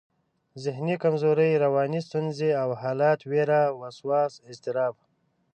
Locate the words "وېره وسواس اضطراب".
3.31-4.93